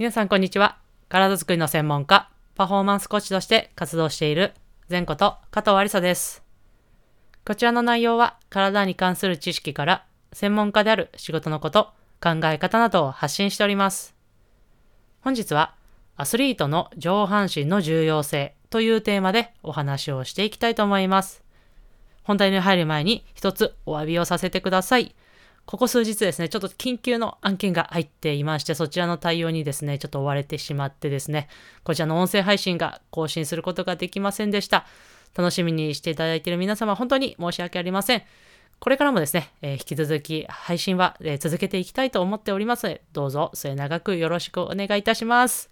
[0.00, 0.78] 皆さんこんにちは。
[1.10, 4.54] 体づくりの専門家、パフォーマンスコーチとして活動している
[4.88, 6.42] 前こと加藤ありさです。
[7.44, 14.14] こちらの内容は体に関する知識から専門家である仕事のこと、考え方などを発信しております。
[15.20, 15.74] 本日は
[16.16, 21.44] アスリートの上半身の重要性というテーマでお話をしていきたいと思います。
[22.22, 25.14] 本題に入る前に一つお詫びをさせてください。
[25.66, 31.48] ここ数日ですね、ちょっと緊急の案件が入っていまして、そちらの対応にですね、ちょっと追われてしまってですね、
[31.84, 34.84] こちらの音声配信が更新することができませんでした。
[35.36, 38.22] 楽しみにしていただいている皆様、本当に申し訳ありません。
[38.80, 45.70] これからもですね、えー引き続き配信は、えー続けていきたいと思っておりますので、どうぞ末永くよろしくお願いいたします。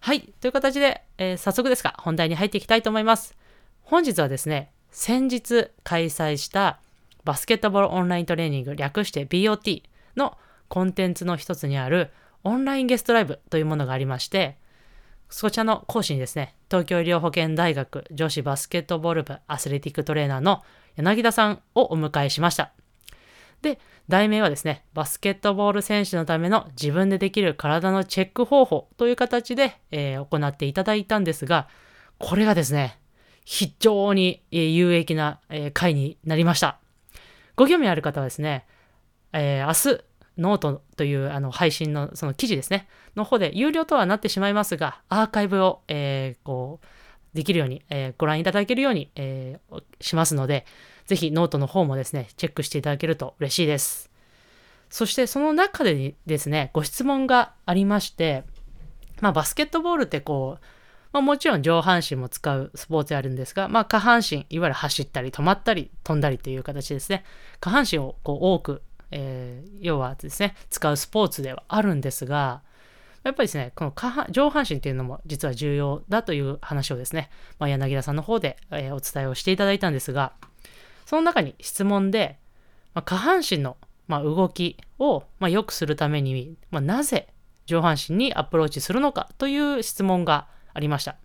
[0.00, 3.36] はい、という形で、えー早速ですが、本題に入っていきたいと思います。
[3.82, 6.80] 本日はですね、先日開催した
[7.24, 9.82] バスケットボールオンライントレーニング、略して BOT
[10.16, 10.36] の
[10.68, 12.10] コンテンツの一つにある
[12.44, 14.58] オンラインゲストライブというものがありまして、
[15.28, 20.62] そちらの講師にですね、東京医療保険大学女子バスケットボール部アスレティックトレーナーの
[20.96, 22.72] 柳田さんをお迎えしました。
[23.62, 23.78] で、
[24.08, 31.68] 題名はですね、バスケットボール選手のための自分でできる体のチェック方法という形で、えー行っていただいたんですが、
[32.18, 32.98] これがですね、
[33.44, 35.40] 非常に有益な、
[35.74, 36.79] 回になりました。
[37.60, 38.64] ご興味ある方はですね、
[39.34, 40.04] えー明日、
[40.38, 46.86] ノートというあの配信のその記事ですね、の方で有料とはなってしまいますが、アーカイブを、えーこう、
[47.36, 50.64] できるように、えーご覧いただけるように、えーしますので、
[51.04, 54.10] ぜひノートの方もですね、チェックしていただけると嬉しいです。
[54.88, 58.44] そしてその中でですね、ご質問がありまして、
[59.20, 60.64] まあバスケットボールってこう、
[61.12, 67.24] まあ、もちろん上半身も使うスポーツであるんですが、まあ、下半身、いわゆる走ったり止まったり飛んだりという形ですね。
[67.60, 72.62] 下半身をこう多く、えー要はですね、使うスポーツではあるんですが、
[73.22, 80.32] やっぱりですね、この下半上半身っていうのも実は重要だという話をですね、まあ、柳田さんの方で、えーお伝えをしていただいたんですが、
[81.06, 82.38] その中に質問で、
[82.94, 87.28] まあ、下半身の、まあ、動きを、まあ、良くするために、ま、なぜ
[87.66, 91.16] 上半身にアプローチするのかという質問がありました。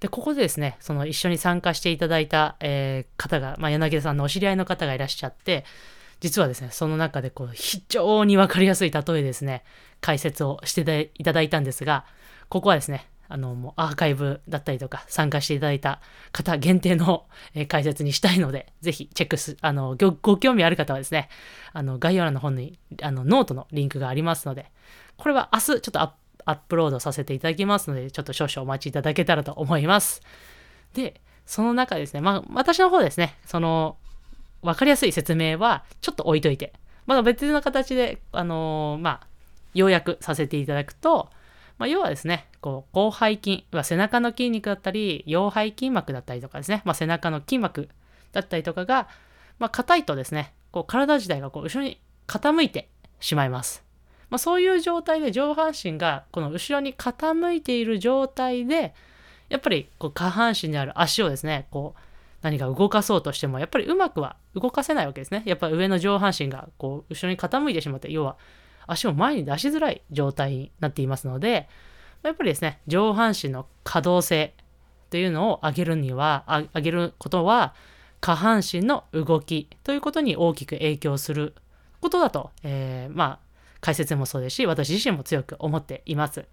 [0.00, 5.64] で、ここでですね、その一緒に参加していただいた、えー方が、まあ、柳田さんのお知り合いの方がいらっしゃって、
[6.20, 9.62] 実はですね、その中でこう非常にわかりやすい例えですね、
[10.00, 12.04] 解説をしていただいたんですが、
[12.48, 16.00] ここはですね、あの、もうアーカイブだったりとか参加していただいた
[16.32, 21.28] 方限定の、え解説にしたいので、ぜひチェックす、あの、ごご興味ある方はですね、
[21.72, 24.70] あの、概要欄の方に、あの、ノートのリンクがありますので、
[25.16, 26.14] これは明日ちょっとアップ
[26.44, 30.22] アップロードさせていただきますので、ちょっと少々お待ちいただけたらと思います。
[30.94, 33.96] で、その中ですね、まあ、私の方ですね、その、
[34.62, 36.72] わかりやすい説明はちょっと置いといて、
[37.06, 39.26] まだ別の形で、あのーまあ、
[39.74, 41.30] 要約させていただくと、
[41.78, 47.88] まあ、要はですね、こう、広背筋、は背中の筋肉だったり、腰背筋膜だったりとかですね、まあ、背中の筋膜
[48.32, 49.08] だったりとかが、
[49.58, 53.82] まあ、硬いとですね、こう、体自体がこう、後ろに傾いてしまいます。
[54.30, 58.94] まあ、そういう状態で上半身がこの後ろに傾いている状態で、
[59.48, 62.00] やっぱりこう下半身にある足をですね、こう
[62.42, 65.42] 何か動かそうとしても、やっぱりうまくは動かせないわけですね。
[65.44, 68.36] やっぱり上の上半身がこう後ろに傾いてしまって、要は
[68.86, 71.68] 足を前に出しづらい状態になっていますので、
[72.22, 74.54] やっぱりですね、上半身の可動性
[75.10, 77.74] というのを上げるには、上げることは、
[78.20, 81.54] 下半身の動きということに大きく影響する
[82.00, 83.49] ことだと、えーまあ、
[83.80, 86.44] 解説もそうですし、私自身も強く思っています。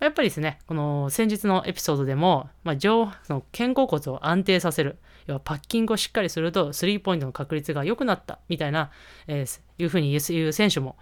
[0.00, 8.90] やっぱりですね、この先日のエピソードでも、まあ、上その肩甲骨を安定させる、要はパッキングをしっかりすると、スリーポイントの確率が良くなったみたいな、
[9.28, 10.96] えーいうふうに言う選手も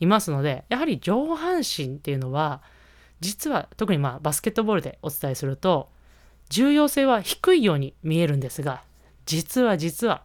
[0.00, 2.62] いますので、やはり上半身っていうのは、
[3.20, 5.90] 実は特にまあバスケットボールでお伝えすると、
[6.48, 8.82] 重要性は低いように見えるんですが、
[9.26, 10.22] 実は実は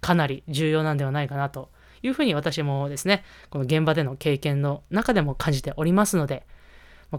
[0.00, 1.70] かなり重要なんではないかなと
[2.02, 6.46] いうふうに私もですね、この現場での経験の中でも感じておりますので、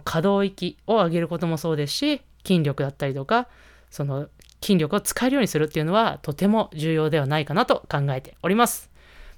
[0.03, 3.47] 可動域を上げることもそうですし、筋力だったりとか、
[3.89, 4.27] その
[4.61, 8.89] 筋力を使えるようにするっていうのはとても重要ではないかなと考えております。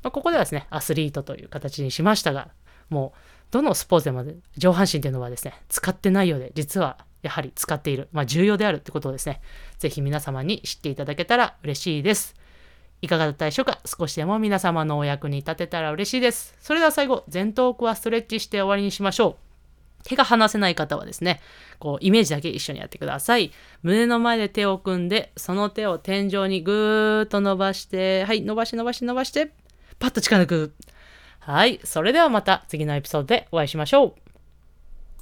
[0.04, 2.50] まあ、ここではですね、アスリートという形にしましたが、
[2.89, 3.19] もう
[3.51, 4.25] どのスポーツでも
[4.57, 9.42] 上半身っていうのはですね、使ってないようで、実はやはり使っている、まあ、重要であるってことをですね、
[9.80, 12.36] ぜひ皆様に知っていただけたら嬉しいです。
[13.04, 13.80] いかがだったでしょうか？
[13.86, 16.56] 少しでも皆様のお役に立てたら嬉しいです。
[16.62, 19.36] それでは最後、前頭腔はストレッチして終わりにしましょ
[20.02, 20.06] う。
[20.06, 21.42] 手が離せない方はですね、
[21.80, 23.52] こう、イメージだけ一緒にやってください。
[23.82, 29.52] 胸の前で手を組んで、その手を天井にぐーっと伸ばして、はい、伸ばし伸ばし伸ばして、
[30.00, 30.74] パッと力抜く。
[31.40, 34.33] はい、それではまた次のエピソードでお会いしましょう。